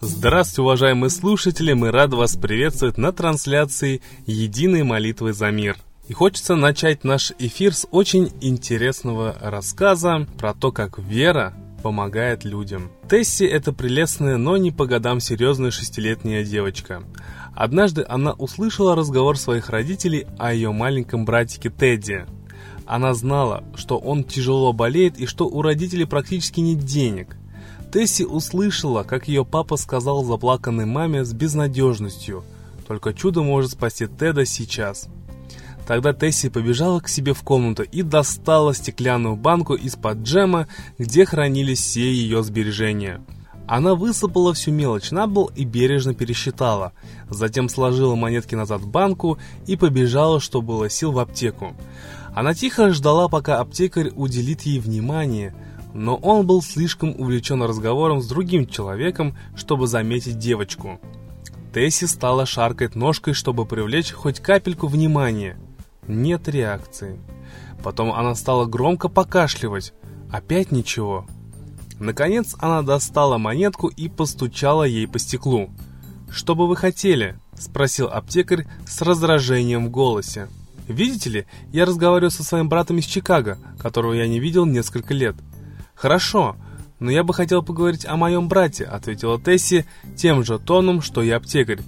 Здравствуйте, 0.00 0.62
уважаемые 0.62 1.10
слушатели! 1.10 1.72
Мы 1.72 1.90
рады 1.92 2.16
вас 2.16 2.36
приветствовать 2.36 2.98
на 2.98 3.12
трансляции 3.12 4.02
«Единой 4.26 4.82
молитвы 4.82 5.32
за 5.32 5.50
мир». 5.50 5.76
И 6.08 6.12
хочется 6.12 6.54
начать 6.56 7.04
наш 7.04 7.32
эфир 7.38 7.74
с 7.74 7.86
очень 7.90 8.32
интересного 8.40 9.36
рассказа 9.40 10.26
про 10.38 10.54
то, 10.54 10.72
как 10.72 10.98
вера 10.98 11.54
помогает 11.82 12.44
людям. 12.44 12.90
Тесси– 13.08 13.44
это 13.46 13.72
прелестная, 13.72 14.36
но 14.36 14.56
не 14.56 14.72
по 14.72 14.86
годам 14.86 15.20
серьезная 15.20 15.70
шестилетняя 15.70 16.44
девочка. 16.44 17.04
Однажды 17.54 18.04
она 18.08 18.32
услышала 18.32 18.96
разговор 18.96 19.38
своих 19.38 19.70
родителей 19.70 20.26
о 20.38 20.52
ее 20.52 20.72
маленьком 20.72 21.24
братике 21.24 21.70
Тедди. 21.70 22.26
Она 22.86 23.14
знала, 23.14 23.64
что 23.74 23.98
он 23.98 24.24
тяжело 24.24 24.72
болеет 24.72 25.18
и 25.18 25.26
что 25.26 25.46
у 25.46 25.62
родителей 25.62 26.04
практически 26.04 26.60
нет 26.60 26.78
денег– 26.78 27.36
Тесси 27.92 28.24
услышала, 28.24 29.04
как 29.04 29.28
ее 29.28 29.44
папа 29.44 29.76
сказал 29.76 30.24
заплаканной 30.24 30.86
маме 30.86 31.24
с 31.24 31.32
безнадежностью. 31.32 32.44
Только 32.86 33.14
чудо 33.14 33.42
может 33.42 33.72
спасти 33.72 34.06
Теда 34.06 34.44
сейчас. 34.44 35.08
Тогда 35.86 36.12
Тесси 36.12 36.48
побежала 36.48 37.00
к 37.00 37.08
себе 37.08 37.32
в 37.32 37.42
комнату 37.42 37.84
и 37.84 38.02
достала 38.02 38.74
стеклянную 38.74 39.36
банку 39.36 39.74
из-под 39.74 40.18
джема, 40.18 40.68
где 40.98 41.24
хранились 41.24 41.80
все 41.80 42.12
ее 42.12 42.42
сбережения. 42.42 43.22
Она 43.68 43.94
высыпала 43.94 44.52
всю 44.52 44.72
мелочь 44.72 45.10
на 45.10 45.28
пол 45.28 45.50
и 45.56 45.64
бережно 45.64 46.14
пересчитала. 46.14 46.92
Затем 47.30 47.68
сложила 47.68 48.14
монетки 48.14 48.54
назад 48.54 48.82
в 48.82 48.88
банку 48.88 49.38
и 49.66 49.76
побежала, 49.76 50.38
что 50.38 50.60
было 50.60 50.90
сил, 50.90 51.12
в 51.12 51.18
аптеку. 51.18 51.74
Она 52.36 52.54
тихо 52.54 52.92
ждала, 52.92 53.26
пока 53.28 53.58
аптекарь 53.58 54.12
уделит 54.14 54.62
ей 54.62 54.78
внимание– 54.78 55.52
но 55.96 56.16
он 56.16 56.46
был 56.46 56.62
слишком 56.62 57.18
увлечен 57.18 57.62
разговором 57.62 58.20
с 58.20 58.28
другим 58.28 58.66
человеком, 58.66 59.34
чтобы 59.56 59.86
заметить 59.86 60.38
девочку. 60.38 61.00
Тесси 61.72 62.06
стала 62.06 62.44
шаркать 62.44 62.94
ножкой, 62.94 63.32
чтобы 63.32 63.64
привлечь 63.64 64.12
хоть 64.12 64.40
капельку 64.40 64.88
внимания. 64.88 65.58
Нет 66.06 66.48
реакции. 66.48 67.18
Потом 67.82 68.12
она 68.12 68.34
стала 68.34 68.66
громко 68.66 69.08
покашливать. 69.08 69.94
Опять 70.30 70.70
ничего. 70.70 71.26
Наконец 71.98 72.54
она 72.58 72.82
достала 72.82 73.38
монетку 73.38 73.88
и 73.88 74.10
постучала 74.10 74.84
ей 74.84 75.08
по 75.08 75.18
стеклу. 75.18 75.70
«Что 76.30 76.54
бы 76.54 76.68
вы 76.68 76.76
хотели?»– 76.76 77.38
спросил 77.58 78.08
аптекарь 78.08 78.66
с 78.86 79.00
раздражением 79.00 79.86
в 79.86 79.90
голосе. 79.90 80.48
«Видите 80.88 81.30
ли, 81.30 81.46
я 81.72 81.84
разговариваю 81.84 82.30
со 82.30 82.44
своим 82.44 82.68
братом 82.68 82.98
из 82.98 83.04
Чикаго, 83.06 83.58
которого 83.78 84.12
я 84.12 84.26
не 84.26 84.38
видел 84.38 84.66
несколько 84.66 85.14
лет. 85.14 85.36
«Хорошо, 85.96 86.56
но 87.00 87.10
я 87.10 87.24
бы 87.24 87.32
хотел 87.32 87.62
поговорить 87.62 88.04
о 88.04 88.16
моем 88.16 88.48
брате»,— 88.48 88.84
ответила 88.84 89.40
Тесси 89.40 89.86
тем 90.14 90.44
же 90.44 90.58
тоном, 90.58 91.00
что 91.00 91.22
и 91.22 91.30
аптекарь. 91.30 91.80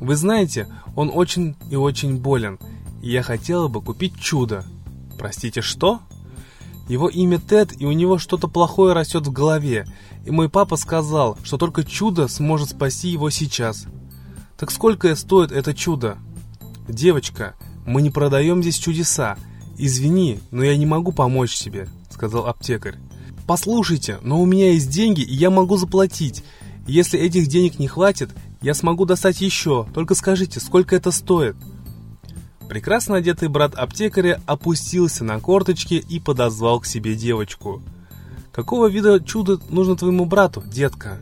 «Вы 0.00 0.16
знаете, 0.16 0.68
он 0.96 1.10
очень 1.14 1.56
и 1.70 1.76
очень 1.76 2.18
болен, 2.18 2.58
и 3.00 3.10
я 3.10 3.22
хотела 3.22 3.68
бы 3.68 3.80
купить 3.80 4.20
чудо». 4.20 4.64
«Простите, 5.18 5.62
что?» 5.62 6.00
Его 6.88 7.08
имя 7.08 7.38
Тед, 7.38 7.80
и 7.80 7.86
у 7.86 7.92
него 7.92 8.18
что-то 8.18 8.48
плохое 8.48 8.92
растет 8.92 9.26
в 9.26 9.32
голове, 9.32 9.86
и 10.26 10.30
мой 10.30 10.50
папа 10.50 10.76
сказал, 10.76 11.38
что 11.42 11.56
только 11.56 11.82
чудо 11.82 12.28
сможет 12.28 12.70
спасти 12.70 13.08
его 13.08 13.30
сейчас. 13.30 13.86
Так 14.58 14.70
сколько 14.70 15.14
стоит 15.16 15.50
это 15.50 15.72
чудо? 15.72 16.18
Девочка, 16.86 17.54
мы 17.86 18.02
не 18.02 18.10
продаем 18.10 18.62
здесь 18.62 18.78
чудеса. 18.78 19.36
Извини, 19.76 20.40
но 20.50 20.62
я 20.64 20.76
не 20.76 20.86
могу 20.86 21.12
помочь 21.12 21.54
тебе, 21.56 21.88
сказал 22.10 22.46
аптекарь. 22.46 22.96
«Послушайте, 23.46 24.18
но 24.22 24.40
у 24.40 24.46
меня 24.46 24.72
есть 24.72 24.88
деньги, 24.88 25.20
и 25.20 25.34
я 25.34 25.50
могу 25.50 25.76
заплатить. 25.76 26.42
Если 26.86 27.20
этих 27.20 27.46
денег 27.46 27.78
не 27.78 27.88
хватит, 27.88 28.30
я 28.62 28.72
смогу 28.72 29.04
достать 29.04 29.42
еще. 29.42 29.86
Только 29.92 30.14
скажите, 30.14 30.60
сколько 30.60 30.96
это 30.96 31.10
стоит?» 31.10 31.56
Прекрасно 32.68 33.16
одетый 33.16 33.48
брат 33.48 33.74
аптекаря 33.74 34.40
опустился 34.46 35.24
на 35.24 35.38
корточки 35.38 35.94
и 35.94 36.18
подозвал 36.18 36.80
к 36.80 36.86
себе 36.86 37.14
девочку. 37.14 37.82
«Какого 38.50 38.86
вида 38.86 39.20
чудо 39.20 39.60
нужно 39.68 39.96
твоему 39.96 40.24
брату, 40.24 40.62
детка?» 40.62 41.18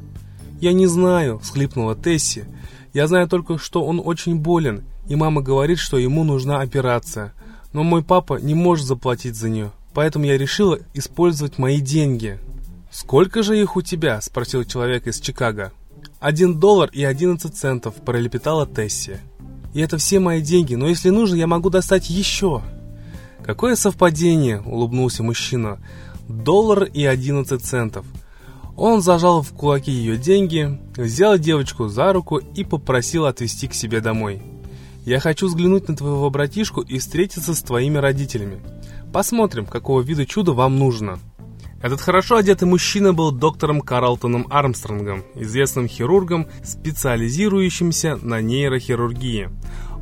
«Я 0.60 0.72
не 0.72 0.86
знаю»,— 0.86 1.38
всхлипнула 1.42 1.96
Тесси. 1.96 2.44
«Я 2.92 3.08
знаю 3.08 3.26
только, 3.28 3.58
что 3.58 3.84
он 3.84 4.00
очень 4.04 4.36
болен, 4.36 4.84
и 5.08 5.16
мама 5.16 5.42
говорит, 5.42 5.78
что 5.78 5.98
ему 5.98 6.24
нужна 6.24 6.60
операция. 6.60 7.32
Но 7.72 7.82
мой 7.82 8.02
папа 8.02 8.38
не 8.40 8.54
может 8.54 8.86
заплатить 8.86 9.36
за 9.36 9.48
нее 9.48 9.72
поэтому 9.94 10.24
я 10.24 10.38
решила 10.38 10.78
использовать 10.94 11.58
мои 11.58 11.80
деньги. 11.80 12.38
«Сколько 12.90 13.42
же 13.42 13.58
их 13.58 13.76
у 13.76 13.82
тебя?»– 13.82 14.20
спросил 14.22 14.64
человек 14.64 15.06
из 15.06 15.20
Чикаго. 15.20 15.72
«Один 16.20 16.58
доллар 16.58 16.90
и 16.92 17.04
одиннадцать 17.04 17.56
центов»,– 17.56 17.94
пролепетала 18.04 18.66
Тесси. 18.66 19.16
«И 19.72 19.80
это 19.80 19.96
все 19.96 20.18
мои 20.18 20.42
деньги, 20.42 20.74
но 20.74 20.88
если 20.88 21.08
нужно, 21.08 21.36
я 21.36 21.46
могу 21.46 21.70
достать 21.70 22.10
еще». 22.10 22.62
«Какое 23.44 23.76
совпадение?»– 23.76 24.60
улыбнулся 24.66 25.22
мужчина. 25.22 25.78
«Доллар 26.28 26.84
и 26.84 27.04
одиннадцать 27.04 27.64
центов». 27.64 28.04
Он 28.76 29.02
зажал 29.02 29.42
в 29.42 29.52
кулаки 29.52 29.90
ее 29.90 30.16
деньги, 30.16 30.80
взял 30.96 31.36
девочку 31.38 31.88
за 31.88 32.12
руку 32.12 32.38
и 32.38 32.64
попросил 32.64 33.26
отвезти 33.26 33.68
к 33.68 33.74
себе 33.74 34.00
домой. 34.00 34.42
«Я 35.04 35.20
хочу 35.20 35.46
взглянуть 35.46 35.88
на 35.88 35.96
твоего 35.96 36.30
братишку 36.30 36.80
и 36.80 36.98
встретиться 36.98 37.54
с 37.54 37.62
твоими 37.62 37.98
родителями. 37.98 38.60
Посмотрим, 39.12 39.66
какого 39.66 40.00
вида 40.00 40.26
чудо 40.26 40.52
вам 40.52 40.78
нужно. 40.78 41.18
Этот 41.82 42.00
хорошо 42.00 42.36
одетый 42.36 42.68
мужчина 42.68 43.12
был 43.12 43.32
доктором 43.32 43.80
Карлтоном 43.80 44.46
Армстронгом, 44.50 45.24
известным 45.34 45.88
хирургом, 45.88 46.46
специализирующимся 46.62 48.16
на 48.22 48.40
нейрохирургии. 48.40 49.50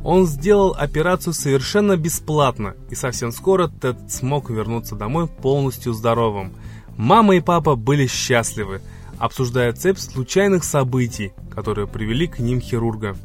Он 0.03 0.27
сделал 0.27 0.75
операцию 0.77 1.33
совершенно 1.33 1.97
бесплатно, 1.97 2.75
и 2.91 2.95
совсем 2.95 3.31
скоро 3.31 3.67
Тед 3.67 3.97
смог 4.11 4.51
вернуться 4.51 4.95
домой 4.95 5.27
полностью 5.27 5.93
здоровым. 5.93 6.53
Мама 6.97 7.35
и 7.35 7.39
папа 7.39 7.75
были 7.75 8.05
счастливы, 8.05 8.81
обсуждая 9.17 9.73
цепь 9.73 9.97
случайных 9.97 10.63
событий, 10.63 11.33
которые 11.51 11.87
привели 11.87 12.27
к 12.27 12.37
ним 12.37 12.61
хирурга. 12.61 13.15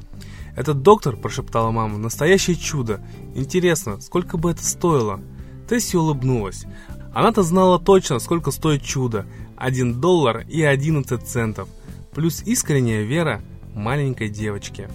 «Этот 0.57 0.81
доктор»,– 0.83 1.17
прошептала 1.23 1.71
мама,– 1.71 1.99
«настоящее 1.99 2.57
чудо. 2.57 3.01
Интересно, 3.35 4.01
сколько 4.01 4.39
бы 4.39 4.51
это 4.51 4.65
стоило?» 4.65 5.21
Тесси 5.69 5.97
улыбнулась. 5.97 6.65
Она-то 7.15 7.43
знала 7.43 7.79
точно, 7.79 8.19
сколько 8.19 8.51
стоит 8.51 8.83
чудо. 8.83 9.27
1 9.57 10.01
доллар 10.01 10.45
и 10.49 10.63
11 10.63 11.23
центов. 11.27 11.69
Плюс 12.13 12.43
искренняя 12.43 13.03
вера 13.03 13.43
маленькой 13.75 14.29
девочки. 14.29 14.89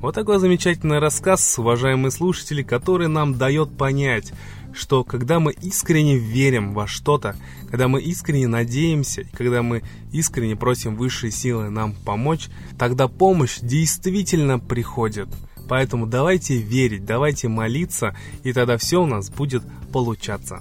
Вот 0.00 0.14
такой 0.14 0.38
замечательный 0.38 0.98
рассказ, 0.98 1.58
уважаемые 1.58 2.10
слушатели, 2.10 2.62
который 2.62 3.08
нам 3.08 3.36
дает 3.36 3.76
понять, 3.76 4.32
что 4.72 5.04
когда 5.04 5.40
мы 5.40 5.52
искренне 5.52 6.16
верим 6.16 6.72
во 6.74 6.86
что-то, 6.86 7.36
когда 7.70 7.88
мы 7.88 8.00
искренне 8.00 8.48
надеемся, 8.48 9.24
когда 9.32 9.62
мы 9.62 9.82
искренне 10.12 10.56
просим 10.56 10.96
высшие 10.96 11.30
силы 11.30 11.70
нам 11.70 11.92
помочь, 11.92 12.48
тогда 12.78 13.08
помощь 13.08 13.58
действительно 13.60 14.58
приходит– 14.58 15.28
Поэтому 15.70 16.04
давайте 16.04 16.56
верить, 16.56 17.04
давайте 17.04 17.46
молиться, 17.46 18.16
и 18.42 18.52
тогда 18.52 18.76
все 18.76 19.00
у 19.00 19.06
нас 19.06 19.30
будет 19.30 19.62
получаться. 19.92 20.60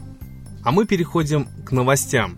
А 0.64 0.72
мы 0.72 0.86
переходим 0.86 1.48
к 1.66 1.72
новостям. 1.72 2.38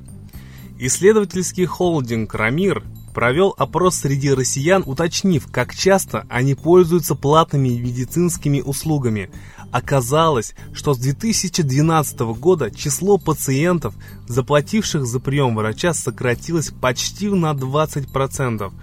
Исследовательский 0.79 1.65
холдинг 1.65 2.33
«Рамир» 2.33 2.81
провел 3.13 3.53
опрос 3.57 3.95
среди 3.95 4.33
россиян, 4.33 4.83
уточнив, 4.85 5.47
как 5.51 5.75
часто 5.75 6.25
они 6.29 6.55
пользуются 6.55 7.15
платными 7.15 7.69
медицинскими 7.69 8.61
услугами. 8.61 9.29
Оказалось, 9.71 10.53
что 10.73 10.93
с 10.93 10.97
2012 10.97 12.19
года 12.19 12.71
число 12.71 13.17
пациентов, 13.17 13.93
заплативших 14.27 15.05
за 15.05 15.19
прием 15.19 15.55
врача, 15.55 15.93
сократилось 15.93 16.71
почти 16.71 17.29
на 17.29 17.53
20%. 17.53 18.73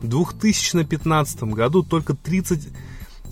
В 0.00 0.06
2015 0.06 1.42
году 1.44 1.82
только 1.82 2.14
30 2.14 2.68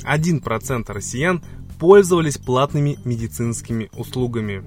1% 0.04 0.92
россиян 0.92 1.42
пользовались 1.78 2.38
платными 2.38 2.98
медицинскими 3.04 3.90
услугами. 3.96 4.64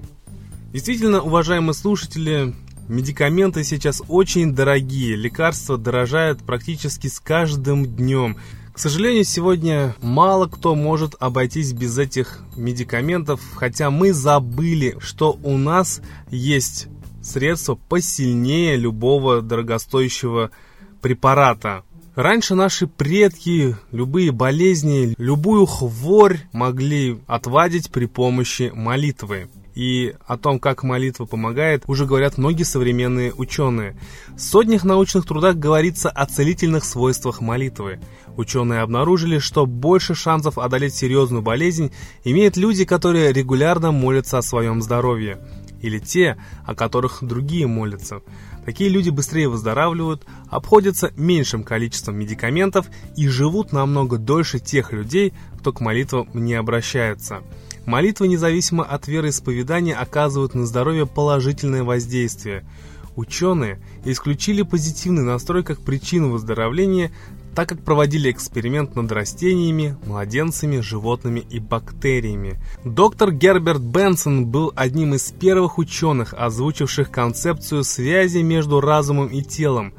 Действительно, 0.72 1.20
уважаемые 1.20 1.74
слушатели, 1.74 2.54
медикаменты 2.90 3.62
сейчас 3.64 4.02
очень 4.08 4.52
дорогие, 4.52 5.14
лекарства 5.16 5.78
дорожают 5.78 6.42
практически 6.42 7.06
с 7.06 7.20
каждым 7.20 7.86
днем. 7.86 8.36
К 8.72 8.78
сожалению, 8.78 9.24
сегодня 9.24 9.94
мало 10.02 10.46
кто 10.46 10.74
может 10.74 11.14
обойтись 11.20 11.72
без 11.72 11.96
этих 11.98 12.40
медикаментов, 12.56 13.40
хотя 13.54 13.90
мы 13.90 14.12
забыли, 14.12 14.96
что 14.98 15.38
у 15.42 15.56
нас 15.56 16.02
есть 16.30 16.88
средства 17.22 17.76
посильнее 17.76 18.76
любого 18.76 19.40
дорогостоящего 19.40 20.50
препарата. 21.00 21.84
Раньше 22.16 22.54
наши 22.54 22.86
предки 22.86 23.76
любые 23.92 24.32
болезни, 24.32 25.14
любую 25.16 25.66
хворь 25.66 26.40
могли 26.52 27.20
отвадить 27.26 27.90
при 27.90 28.06
помощи 28.06 28.72
молитвы. 28.74 29.48
И 29.80 30.14
о 30.26 30.36
том, 30.36 30.58
как 30.58 30.82
молитва 30.82 31.24
помогает, 31.24 31.84
уже 31.86 32.04
говорят 32.04 32.36
многие 32.36 32.64
современные 32.64 33.32
ученые. 33.32 33.96
В 34.28 34.38
сотнях 34.38 34.84
научных 34.84 35.24
трудах 35.24 35.56
говорится 35.56 36.10
о 36.10 36.26
целительных 36.26 36.84
свойствах 36.84 37.40
молитвы. 37.40 37.98
Ученые 38.36 38.82
обнаружили, 38.82 39.38
что 39.38 39.64
больше 39.64 40.14
шансов 40.14 40.58
одолеть 40.58 40.94
серьезную 40.94 41.40
болезнь 41.40 41.92
имеют 42.24 42.58
люди, 42.58 42.84
которые 42.84 43.32
регулярно 43.32 43.90
молятся 43.90 44.36
о 44.36 44.42
своем 44.42 44.82
здоровье, 44.82 45.38
или 45.80 45.98
те, 45.98 46.36
о 46.66 46.74
которых 46.74 47.20
другие 47.22 47.66
молятся. 47.66 48.20
Такие 48.66 48.90
люди 48.90 49.08
быстрее 49.08 49.48
выздоравливают, 49.48 50.26
обходятся 50.50 51.10
меньшим 51.16 51.64
количеством 51.64 52.16
медикаментов 52.18 52.84
и 53.16 53.28
живут 53.28 53.72
намного 53.72 54.18
дольше 54.18 54.58
тех 54.58 54.92
людей, 54.92 55.32
кто 55.58 55.72
к 55.72 55.80
молитвам 55.80 56.28
не 56.34 56.52
обращается. 56.52 57.40
Молитвы, 57.90 58.28
независимо 58.28 58.84
от 58.84 59.08
вероисповедания, 59.08 59.98
оказывают 59.98 60.54
на 60.54 60.64
здоровье 60.64 61.06
положительное 61.06 61.82
воздействие. 61.82 62.64
Ученые 63.16 63.80
исключили 64.04 64.62
позитивный 64.62 65.24
настрой 65.24 65.64
как 65.64 65.80
причину 65.80 66.30
выздоровления, 66.30 67.10
так 67.52 67.68
как 67.68 67.82
проводили 67.82 68.30
эксперимент 68.30 68.94
над 68.94 69.10
растениями, 69.10 69.96
младенцами, 70.06 70.78
животными 70.78 71.40
и 71.50 71.58
бактериями. 71.58 72.60
Доктор 72.84 73.32
Герберт 73.32 73.80
Бенсон 73.80 74.46
был 74.46 74.72
одним 74.76 75.14
из 75.14 75.32
первых 75.32 75.78
ученых, 75.78 76.32
озвучивших 76.38 77.10
концепцию 77.10 77.82
связи 77.82 78.38
между 78.38 78.80
разумом 78.80 79.26
и 79.26 79.42
телом. 79.42 79.94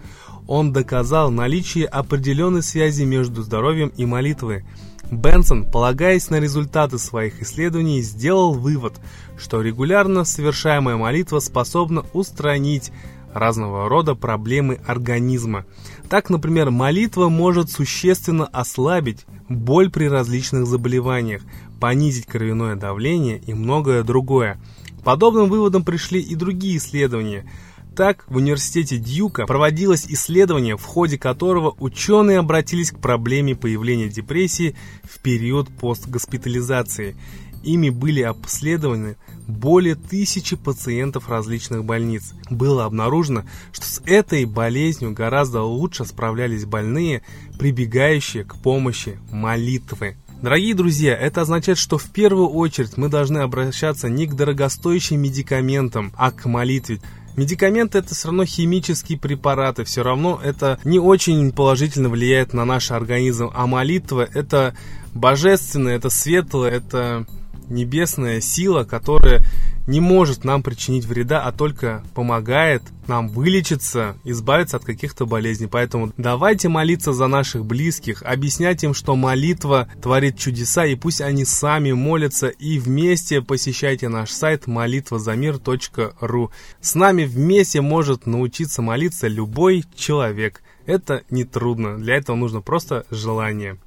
Он 0.47 0.71
доказал 0.71 1.29
наличие 1.29 1.88
определенной 1.88 2.63
связи 2.63 3.03
между 3.03 3.41
здоровьем 3.41 3.91
и 3.97 4.05
молитвой. 4.05 4.63
Бенсон, 5.12 5.66
полагаясь 5.66 6.30
на 6.30 6.40
результаты 6.40 6.98
своих 6.98 7.42
исследований, 7.42 8.02
сделал 8.02 8.54
вывод, 8.54 8.94
что 9.38 9.62
регулярно 9.62 10.24
совершаемая 10.24 10.96
молитва 10.96 11.40
способна 11.40 12.06
устранить 12.13 12.94
разного 13.34 13.90
рода 13.90 14.16
проблемы 14.16 14.80
организма. 14.88 15.66
Так, 16.10 16.30
например, 16.30 16.72
молитва 16.72 17.28
может 17.28 17.69
существенно 17.69 18.46
ослабить 18.46 19.25
боль 19.50 19.90
при 19.90 20.06
различных 20.06 20.66
заболеваниях, 20.66 21.42
понизить 21.81 22.25
кровяное 22.25 22.75
давление 22.75 23.38
и 23.38 23.54
многое 23.54 24.04
другое. 24.04 24.62
Подобным 25.04 25.50
выводом 25.50 25.84
пришли 25.84 26.22
и 26.22 26.36
другие 26.36 26.78
исследования. 26.78 27.50
Так, 27.95 28.23
в 28.27 28.38
университете 28.38 28.97
Дьюка 28.97 29.45
проводилось 29.45 30.05
исследование, 30.07 30.77
в 30.77 30.83
ходе 30.83 31.17
которого 31.17 31.75
ученые 31.77 32.39
обратились 32.39 32.91
к 32.91 32.99
проблеме 32.99 33.53
появления 33.53 34.07
депрессии 34.07 34.77
в 35.03 35.19
период 35.19 35.67
постгоспитализации. 35.67 37.17
Ими 37.63 37.89
были 37.89 38.21
обследованы 38.21 39.17
более 39.45 39.95
тысячи 39.95 40.55
пациентов 40.55 41.27
различных 41.27 41.83
больниц. 41.83 42.33
Было 42.49 42.85
обнаружено, 42.85 43.43
что 43.73 43.85
с 43.85 44.01
этой 44.05 44.45
болезнью 44.45 45.11
гораздо 45.11 45.61
лучше 45.61 46.05
справлялись 46.05 46.63
больные, 46.63 47.23
прибегающие 47.59 48.45
к 48.45 48.55
помощи 48.55 49.19
молитвы. 49.31 50.15
Дорогие 50.41 50.73
друзья, 50.73 51.15
это 51.15 51.41
означает, 51.41 51.77
что 51.77 51.99
в 51.99 52.09
первую 52.09 52.47
очередь 52.47 52.97
мы 52.97 53.09
должны 53.09 53.39
обращаться 53.39 54.09
не 54.09 54.25
к 54.25 54.33
дорогостоящим 54.33 55.19
медикаментам, 55.19 56.13
а 56.17 56.31
к 56.31 56.45
молитве. 56.45 56.99
Медикаменты 57.36 58.00
это 58.00 58.13
все 58.13 58.28
равно 58.28 58.45
химические 58.45 59.18
препараты, 59.18 59.83
все 59.83 60.04
равно 60.04 60.39
это 60.44 60.80
не 60.83 61.00
очень 61.00 61.51
положительно 61.51 62.10
влияет 62.10 62.54
на 62.54 62.66
наш 62.66 62.92
организм, 62.92 63.50
а 63.54 63.68
молитва 63.68 64.28
это 64.33 64.75
божественное, 65.13 65.95
это 65.95 66.10
светлое, 66.10 66.72
это 66.72 67.25
небесная 67.69 68.42
сила, 68.42 68.83
которая 68.83 69.44
не 69.91 69.99
может 69.99 70.45
нам 70.45 70.63
причинить 70.63 71.05
вреда, 71.05 71.41
а 71.41 71.51
только 71.51 72.01
помогает 72.15 72.81
нам 73.07 73.27
вылечиться, 73.27 74.15
избавиться 74.23 74.77
от 74.77 74.85
каких-то 74.85 75.25
болезней. 75.25 75.67
Поэтому 75.67 76.13
давайте 76.15 76.69
молиться 76.69 77.11
за 77.11 77.27
наших 77.27 77.65
близких, 77.65 78.23
объяснять 78.23 78.83
им, 78.85 78.93
что 78.93 79.17
молитва 79.17 79.89
творит 80.01 80.38
чудеса, 80.38 80.85
и 80.85 80.95
пусть 80.95 81.19
они 81.19 81.43
сами 81.43 81.91
молятся, 81.91 82.47
и 82.47 82.79
вместе 82.79 83.41
посещайте 83.41 84.07
наш 84.07 84.31
сайт 84.31 84.65
молитвазамир.ру. 84.65 86.51
С 86.79 86.95
нами 86.95 87.25
вместе 87.25 87.81
может 87.81 88.25
научиться 88.25 88.81
молиться 88.81 89.27
любой 89.27 89.83
человек. 89.93 90.63
Это 90.85 91.23
нетрудно, 91.29 91.97
для 91.97 92.15
этого 92.15 92.38
нужно 92.38 92.61
просто 92.61 93.05
желание. 93.11 93.77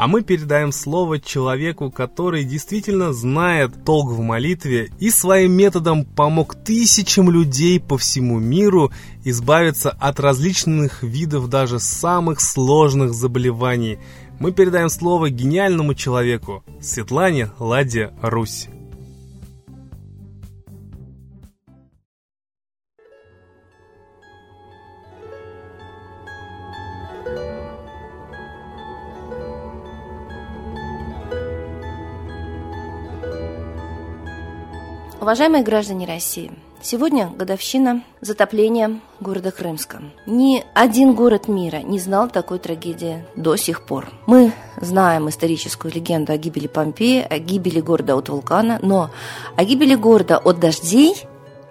А 0.00 0.06
мы 0.06 0.22
передаем 0.22 0.72
слово 0.72 1.20
человеку, 1.20 1.90
который 1.90 2.44
действительно 2.44 3.12
знает 3.12 3.84
толк 3.84 4.12
в 4.12 4.20
молитве 4.20 4.90
и 4.98 5.10
своим 5.10 5.52
методом 5.52 6.06
помог 6.06 6.54
тысячам 6.54 7.30
людей 7.30 7.78
по 7.78 7.98
всему 7.98 8.38
миру 8.38 8.90
избавиться 9.24 9.90
от 9.90 10.18
различных 10.18 11.02
видов 11.02 11.50
даже 11.50 11.78
самых 11.80 12.40
сложных 12.40 13.12
заболеваний. 13.12 13.98
Мы 14.38 14.52
передаем 14.52 14.88
слово 14.88 15.28
гениальному 15.28 15.92
человеку 15.92 16.64
Светлане 16.80 17.50
Ладе 17.58 18.14
Русь. 18.22 18.68
Уважаемые 35.30 35.62
граждане 35.62 36.08
России, 36.08 36.50
сегодня 36.82 37.28
годовщина 37.28 38.02
затопления 38.20 38.98
города 39.20 39.52
Крымска. 39.52 40.02
Ни 40.26 40.64
один 40.74 41.14
город 41.14 41.46
мира 41.46 41.76
не 41.76 42.00
знал 42.00 42.28
такой 42.28 42.58
трагедии 42.58 43.24
до 43.36 43.54
сих 43.54 43.86
пор. 43.86 44.10
Мы 44.26 44.50
знаем 44.80 45.28
историческую 45.28 45.94
легенду 45.94 46.32
о 46.32 46.36
гибели 46.36 46.66
Помпеи, 46.66 47.24
о 47.30 47.38
гибели 47.38 47.80
города 47.80 48.16
от 48.16 48.28
вулкана, 48.28 48.80
но 48.82 49.10
о 49.54 49.64
гибели 49.64 49.94
города 49.94 50.36
от 50.36 50.58
дождей 50.58 51.14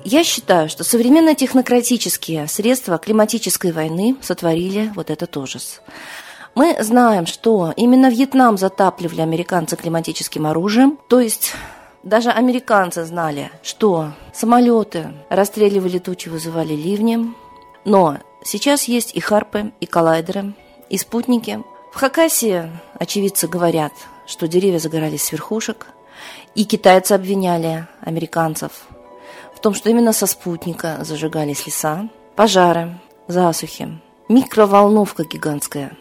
я 0.06 0.23
считаю, 0.23 0.69
что 0.69 0.85
современные 0.85 1.35
технократические 1.35 2.47
средства 2.47 2.97
климатической 2.97 3.73
войны 3.73 4.15
сотворили 4.21 4.94
вот 4.95 5.09
этот 5.09 5.35
ужас. 5.35 5.81
Мы 6.56 6.77
знаем, 6.79 7.25
что 7.25 7.73
именно 7.75 8.09
Вьетнам 8.09 8.57
затапливали 8.57 9.19
американцы 9.19 9.75
климатическим 9.75 10.47
оружием, 10.47 10.97
то 11.09 11.19
есть 11.19 11.56
даже 12.04 12.30
американцы 12.30 13.04
знали, 13.04 13.51
что 13.62 14.13
самолеты 14.34 15.13
расстреливали 15.30 16.00
тучи, 16.00 16.30
вызывали 16.30 16.73
ливни. 16.73 17.33
Но 17.85 18.18
сейчас 18.44 18.85
есть 18.85 19.16
и 19.16 19.19
харпы, 19.19 19.71
и 19.80 19.85
коллайдеры, 19.85 20.54
и 20.90 20.97
спутники. 20.97 21.64
В 21.92 21.95
Хакасии 21.95 22.69
очевидцы 22.94 23.47
говорят, 23.47 23.94
что 24.26 24.47
деревья 24.47 24.80
загорались 24.80 25.23
с 25.23 25.31
верхушек, 25.31 25.88
и 26.56 26.64
китайцы 26.66 27.14
обвиняли 27.14 27.88
американцев 28.02 28.88
в 29.59 29.62
том, 29.62 29.73
что 29.73 29.90
именно 29.90 30.14
со 30.14 30.26
спутника 30.26 31.00
зажигались 31.02 31.66
леса, 31.66 32.07
пожары, 32.35 32.97
засухи, 33.28 34.00
микроволновка 34.30 35.26
гигантская. 35.26 35.97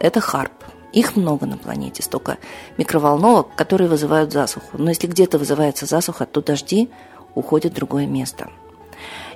Это 0.00 0.20
харп. 0.20 0.52
Их 0.96 1.14
много 1.14 1.44
на 1.44 1.58
планете, 1.58 2.02
столько 2.02 2.38
микроволновок, 2.78 3.54
которые 3.54 3.86
вызывают 3.86 4.32
засуху. 4.32 4.78
Но 4.78 4.88
если 4.88 5.06
где-то 5.06 5.38
вызывается 5.38 5.84
засуха, 5.84 6.24
то 6.24 6.40
дожди 6.40 6.88
уходят 7.34 7.72
в 7.72 7.76
другое 7.76 8.06
место. 8.06 8.50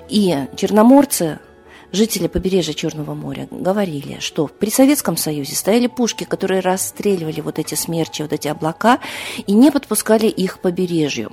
И 0.09 0.47
черноморцы, 0.55 1.37
жители 1.91 2.25
побережья 2.25 2.73
Черного 2.73 3.13
моря, 3.13 3.47
говорили, 3.51 4.17
что 4.19 4.47
при 4.47 4.71
Советском 4.71 5.17
Союзе 5.17 5.55
стояли 5.55 5.85
пушки, 5.85 6.23
которые 6.23 6.61
расстреливали 6.61 7.41
вот 7.41 7.59
эти 7.59 7.75
смерчи, 7.75 8.23
вот 8.23 8.33
эти 8.33 8.47
облака, 8.47 8.97
и 9.45 9.53
не 9.53 9.69
подпускали 9.69 10.25
их 10.25 10.55
к 10.55 10.61
побережью. 10.61 11.31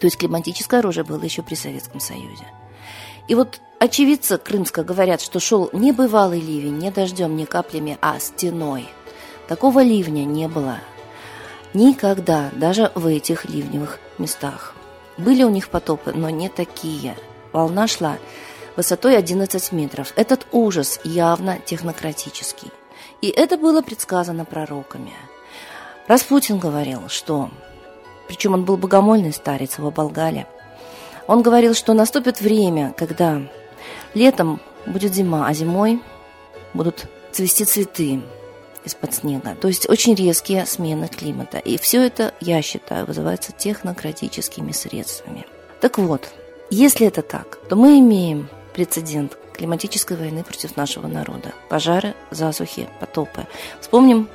То 0.00 0.04
есть 0.08 0.16
климатическое 0.16 0.80
оружие 0.80 1.04
было 1.04 1.22
еще 1.22 1.42
при 1.42 1.54
Советском 1.54 2.00
Союзе. 2.00 2.48
И 3.28 3.36
вот 3.36 3.60
очевидцы 3.78 4.36
Крымска 4.36 4.82
говорят, 4.82 5.20
что 5.20 5.38
шел 5.38 5.70
небывалый 5.72 6.40
ливень, 6.40 6.78
не 6.78 6.90
дождем, 6.90 7.36
не 7.36 7.46
каплями, 7.46 7.98
а 8.00 8.18
стеной– 8.18 8.88
Такого 9.48 9.82
ливня 9.82 10.24
не 10.24 10.46
было 10.46 10.78
никогда, 11.72 12.50
даже 12.52 12.92
в 12.94 13.06
этих 13.06 13.46
ливневых 13.46 13.98
местах. 14.18 14.74
Были 15.16 15.42
у 15.42 15.48
них 15.48 15.70
потопы, 15.70 16.12
но 16.14 16.28
не 16.28 16.50
такие. 16.50 17.16
Волна 17.52 17.88
шла 17.88 18.18
высотой 18.76 19.16
11 19.16 19.72
метров. 19.72 20.12
Этот 20.16 20.46
ужас 20.52 21.00
явно 21.02 21.58
технократический. 21.64 22.70
И 23.22 23.28
это 23.28 23.56
было 23.56 23.80
предсказано 23.80 24.44
пророками. 24.44 25.12
Распутин 26.06 26.58
говорил, 26.58 27.08
что... 27.08 27.50
Причем 28.28 28.52
он 28.52 28.64
был 28.64 28.76
богомольный 28.76 29.32
старец, 29.32 29.78
его 29.78 29.90
Болгале. 29.90 30.46
Он 31.26 31.40
говорил, 31.40 31.74
что 31.74 31.94
наступит 31.94 32.42
время, 32.42 32.92
когда 32.94 33.40
летом 34.12 34.60
будет 34.84 35.14
зима, 35.14 35.46
а 35.46 35.54
зимой 35.54 36.02
будут 36.74 37.06
цвести 37.32 37.64
цветы, 37.64 38.20
из-под 38.88 39.14
снега. 39.14 39.54
То 39.54 39.68
есть 39.68 39.88
очень 39.88 40.14
резкие 40.14 40.66
смены 40.66 41.08
климата. 41.08 41.58
И 41.58 41.78
все 41.78 42.04
это, 42.04 42.34
я 42.40 42.60
считаю, 42.62 43.06
вызывается 43.06 43.52
технократическими 43.52 44.72
средствами. 44.72 45.46
Так 45.80 45.98
вот, 45.98 46.30
если 46.70 47.06
это 47.06 47.22
так, 47.22 47.58
то 47.68 47.76
мы 47.76 47.98
имеем 48.00 48.48
прецедент 48.74 49.38
климатической 49.54 50.16
войны 50.16 50.42
против 50.44 50.76
нашего 50.76 51.06
народа. 51.06 51.52
Пожары, 51.68 52.14
засухи, 52.30 52.88
потопы. 53.00 53.46
Вспомним 53.80 54.28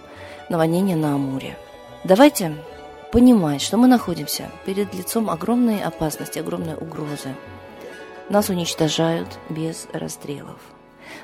наводнение 0.50 0.95
на 0.95 1.15
Амуре. 1.15 1.57
Давайте 2.03 2.55
понимать, 3.12 3.62
что 3.62 3.77
мы 3.77 3.88
находимся 3.88 4.50
перед 4.65 4.93
лицом 4.93 5.29
огромной 5.29 5.81
опасности, 5.81 6.39
огромной 6.39 6.75
угрозы. 6.75 7.36
Нас 8.29 8.50
уничтожают 8.50 9.29
без 9.50 9.88
расстрелов. 9.93 10.57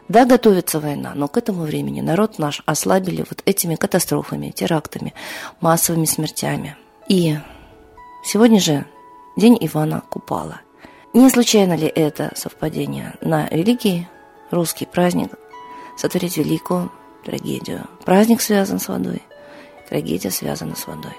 Да, 0.08 0.26
готовится 0.26 0.80
война, 0.80 1.14
но 1.16 1.28
к 1.28 1.38
этому 1.38 1.64
времени 1.64 2.02
народ 2.02 2.40
наш 2.40 2.64
ослабили 2.66 3.26
вот 3.30 3.42
этими 3.46 3.76
катастрофами, 3.76 4.50
терактами, 4.50 5.14
массовыми 5.62 6.06
смертями. 6.06 6.78
И 7.08 7.38
сегодня 8.24 8.60
же 8.60 8.86
день 9.38 9.58
Ивана 9.60 10.02
Купала. 10.10 10.62
Не 11.14 11.30
случайно 11.30 11.74
ли 11.74 11.88
это 11.88 12.32
совпадение 12.36 13.16
на 13.22 13.48
великий 13.50 14.08
русский 14.52 14.86
праздник 14.86 15.32
сотворить 15.98 16.38
великую 16.38 16.92
трагедию? 17.26 17.88
Праздник 18.06 18.42
связан 18.42 18.80
с 18.80 18.88
водой, 18.88 19.22
трагедия 19.90 20.32
связана 20.32 20.76
с 20.76 20.88
водой. 20.88 21.14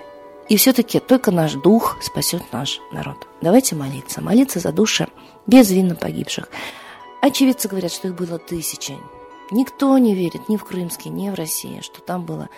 И 0.49 0.57
все-таки 0.57 0.99
только 0.99 1.31
наш 1.31 1.55
дух 1.55 1.97
спасет 2.03 2.43
наш 2.53 2.81
народ. 2.91 3.29
Давайте 3.41 3.77
молиться. 3.77 4.21
Молиться 4.21 4.59
за 4.59 4.73
души 4.73 5.07
безвинно 5.47 5.95
погибших. 5.95 6.49
Очевидцы 7.23 7.69
говорят, 7.69 7.93
что 7.93 8.09
их 8.09 8.15
было 8.15 8.39
тысячи. 8.39 8.97
Никто 9.51 9.97
не 9.99 10.15
верит 10.15 10.49
ни 10.49 10.57
в 10.57 10.65
Крымске, 10.65 11.11
ни 11.11 11.29
в 11.29 11.35
России, 11.35 11.81
что 11.83 12.01
там 12.01 12.25
было 12.25 12.49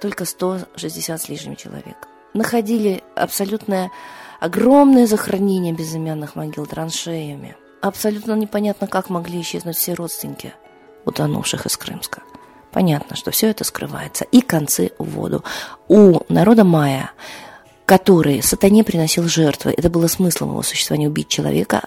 только 0.00 0.24
160 0.24 1.20
с 1.20 1.28
лишним 1.28 1.56
человек. 1.56 2.08
Находили 2.34 3.02
абсолютное 3.14 3.90
огромное 4.38 5.06
захоронение 5.06 5.72
безымянных 5.72 6.36
могил 6.36 6.66
траншеями. 6.66 7.56
Абсолютно 7.80 8.34
непонятно, 8.34 8.86
как 8.86 9.10
могли 9.10 9.40
исчезнуть 9.40 9.76
все 9.76 9.94
родственники 9.94 10.54
утонувших 11.04 11.66
из 11.66 11.76
Крымска. 11.76 12.22
Понятно, 12.72 13.16
что 13.16 13.30
все 13.30 13.48
это 13.48 13.64
скрывается. 13.64 14.24
И 14.24 14.40
концы 14.40 14.92
в 14.98 15.08
воду. 15.10 15.42
У 15.88 16.20
народа 16.28 16.64
майя 16.64 17.12
который 17.86 18.42
сатане 18.42 18.82
приносил 18.82 19.28
жертвы. 19.28 19.72
Это 19.76 19.88
было 19.88 20.08
смыслом 20.08 20.50
его 20.50 20.62
существования 20.62 21.06
убить 21.06 21.28
человека 21.28 21.82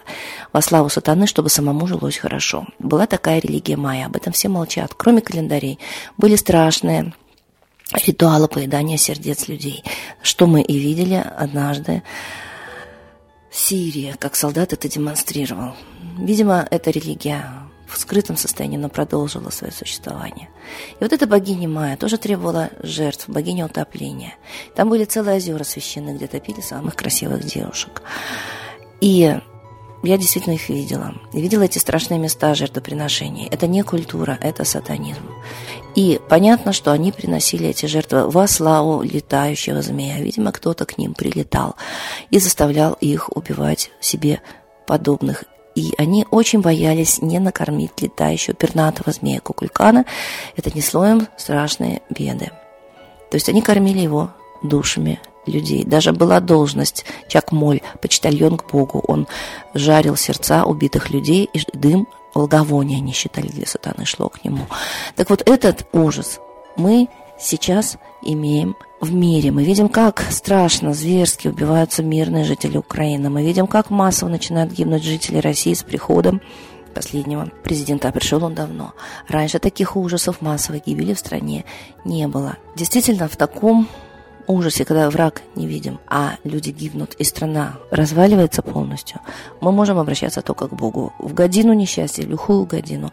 во 0.53 0.61
славу 0.61 0.89
сатаны, 0.89 1.27
чтобы 1.27 1.49
самому 1.49 1.85
жилось 1.87 2.17
хорошо. 2.17 2.65
Была 2.79 3.05
такая 3.05 3.39
религия 3.39 3.75
майя, 3.75 4.05
об 4.05 4.15
этом 4.15 4.31
все 4.31 4.47
молчат. 4.47 4.93
Кроме 4.95 5.21
календарей, 5.21 5.77
были 6.17 6.37
страшные 6.37 7.13
ритуалы 8.05 8.47
поедания 8.47 8.97
сердец 8.97 9.49
людей, 9.49 9.83
что 10.21 10.47
мы 10.47 10.61
и 10.61 10.79
видели 10.79 11.15
однажды 11.37 12.01
в 13.51 13.55
Сирии, 13.57 14.15
как 14.17 14.35
солдат 14.35 14.71
это 14.71 14.87
демонстрировал. 14.87 15.75
Видимо, 16.17 16.65
эта 16.71 16.91
религия 16.91 17.68
в 17.89 17.97
скрытом 17.97 18.37
состоянии, 18.37 18.77
но 18.77 18.89
продолжила 18.89 19.49
свое 19.49 19.73
существование. 19.73 20.49
И 20.99 21.03
вот 21.03 21.11
эта 21.11 21.25
богиня 21.25 21.67
Майя 21.67 21.97
тоже 21.97 22.17
требовала 22.17 22.69
жертв, 22.81 23.27
богиня 23.27 23.65
утопления. 23.65 24.35
Там 24.75 24.89
были 24.89 25.05
целые 25.05 25.37
озера 25.37 25.63
священные, 25.63 26.15
где 26.15 26.27
топили 26.27 26.61
самых 26.61 26.95
красивых 26.95 27.43
девушек. 27.43 28.01
И 29.01 29.39
я 30.03 30.17
действительно 30.17 30.53
их 30.53 30.69
видела. 30.69 31.13
Видела 31.33 31.63
эти 31.63 31.77
страшные 31.77 32.19
места 32.19 32.55
жертвоприношений. 32.55 33.47
Это 33.51 33.67
не 33.67 33.81
культура, 33.81 34.37
это 34.39 34.63
сатанизм. 34.63 35.23
И 35.95 36.21
понятно, 36.29 36.71
что 36.71 36.91
они 36.91 37.11
приносили 37.11 37.67
эти 37.67 37.85
жертвы 37.85 38.29
во 38.29 38.47
славу 38.47 39.01
летающего 39.01 39.81
змея. 39.81 40.21
Видимо, 40.21 40.51
кто-то 40.51 40.85
к 40.85 40.97
ним 40.97 41.13
прилетал 41.13 41.75
и 42.29 42.39
заставлял 42.39 42.93
их 42.93 43.35
убивать 43.35 43.91
себе 43.99 44.41
подобных 44.87 45.43
и 45.79 45.93
они 45.97 46.25
очень 46.29 46.59
боялись 46.59 47.21
не 47.21 47.39
накормить 47.39 48.01
летающего 48.01 48.53
пернатого 48.53 49.13
змея 49.13 49.39
Кукулькана. 49.39 50.05
Это 50.57 50.75
несло 50.75 51.05
им 51.07 51.27
страшные 51.37 52.01
беды. 52.09 52.51
То 53.31 53.35
есть 53.35 53.47
они 53.47 53.61
кормили 53.61 53.99
его 53.99 54.31
душами 54.61 55.21
людей. 55.45 55.85
Даже 55.85 56.11
была 56.11 56.41
должность 56.41 57.05
Чакмоль, 57.29 57.81
почтальон 58.01 58.57
к 58.57 58.69
Богу. 58.69 59.03
Он 59.07 59.27
жарил 59.73 60.17
сердца 60.17 60.65
убитых 60.65 61.11
людей, 61.11 61.49
и 61.53 61.61
дым 61.73 62.07
благовония 62.33 62.97
они 62.97 63.13
считали 63.13 63.47
для 63.47 63.65
сатаны 63.65 64.05
шло 64.05 64.27
к 64.29 64.43
нему. 64.43 64.67
Так 65.15 65.29
вот 65.29 65.47
этот 65.47 65.87
ужас 65.93 66.39
мы 66.75 67.07
сейчас 67.39 67.97
имеем 68.21 68.75
в 69.01 69.13
мире. 69.13 69.51
Мы 69.51 69.63
видим, 69.63 69.89
как 69.89 70.21
страшно, 70.29 70.93
зверски 70.93 71.47
убиваются 71.47 72.03
мирные 72.03 72.43
жители 72.43 72.77
Украины. 72.77 73.29
Мы 73.29 73.43
видим, 73.43 73.67
как 73.67 73.89
массово 73.89 74.29
начинают 74.29 74.71
гибнуть 74.71 75.03
жители 75.03 75.37
России 75.37 75.73
с 75.73 75.83
приходом 75.83 76.41
последнего 76.93 77.49
президента, 77.63 78.09
а 78.09 78.11
пришел 78.11 78.43
он 78.43 78.55
давно. 78.55 78.93
Раньше 79.27 79.59
таких 79.59 79.95
ужасов 79.95 80.41
массовой 80.41 80.81
гибели 80.85 81.13
в 81.13 81.19
стране 81.19 81.65
не 82.03 82.27
было. 82.27 82.57
Действительно, 82.75 83.27
в 83.27 83.37
таком 83.37 83.87
ужасе, 84.49 84.83
когда 84.83 85.09
враг 85.09 85.41
не 85.55 85.67
видим, 85.67 85.99
а 86.07 86.35
люди 86.43 86.71
гибнут, 86.71 87.13
и 87.13 87.23
страна 87.23 87.77
разваливается 87.91 88.61
полностью, 88.61 89.21
мы 89.61 89.71
можем 89.71 89.97
обращаться 89.97 90.41
только 90.41 90.67
к 90.67 90.73
Богу. 90.73 91.13
В 91.19 91.33
годину 91.33 91.73
несчастья, 91.73 92.23
в 92.23 92.29
лихую 92.29 92.65
годину, 92.65 93.11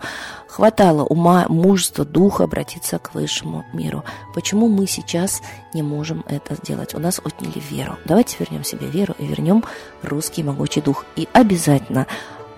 хватало 0.48 1.04
ума, 1.04 1.46
мужества, 1.48 2.04
духа 2.04 2.44
обратиться 2.44 2.98
к 2.98 3.14
высшему 3.14 3.64
миру. 3.72 4.02
Почему 4.34 4.68
мы 4.68 4.86
сейчас 4.86 5.42
не 5.74 5.82
можем 5.82 6.24
это 6.26 6.54
сделать? 6.54 6.94
У 6.94 6.98
нас 6.98 7.20
отняли 7.22 7.62
веру. 7.70 7.96
Давайте 8.06 8.36
вернем 8.38 8.64
себе 8.64 8.86
веру 8.86 9.14
и 9.18 9.26
вернем 9.26 9.62
русский 10.02 10.42
могучий 10.42 10.80
дух. 10.80 11.04
И 11.16 11.28
обязательно 11.32 12.06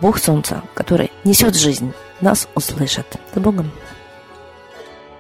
Бог 0.00 0.18
Солнца, 0.18 0.62
который 0.74 1.10
несет 1.24 1.56
жизнь, 1.56 1.92
нас 2.20 2.48
услышит. 2.54 3.06
С 3.34 3.40
Богом! 3.40 3.70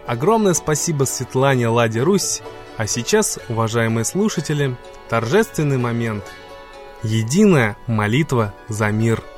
Огромное 0.06 0.54
спасибо 0.54 1.04
Светлане 1.04 1.68
Ладе 1.68 2.02
Русь 2.02 2.40
а 2.78 2.86
сейчас, 2.86 3.38
уважаемые 3.48 4.04
слушатели, 4.06 4.76
торжественный 5.10 5.76
момент. 5.76 6.24
Единая 7.02 7.76
молитва 7.86 8.54
за 8.68 8.90
мир– 8.90 9.22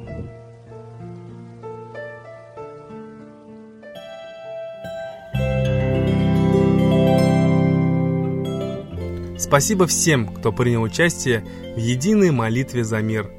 Спасибо 9.51 9.85
всем, 9.85 10.33
кто 10.33 10.53
принял 10.53 10.81
участие 10.81 11.43
в 11.75 11.77
единой 11.77 12.31
молитве 12.31 12.85
за 12.85 13.01
мир. 13.01 13.29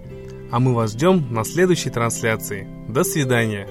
А 0.51 0.61
мы 0.61 0.75
вас 0.75 0.93
ждем 0.93 1.33
на 1.33 1.43
следующей 1.43 1.89
трансляции. 1.89 2.69
До 2.87 3.03
свидания. 3.03 3.67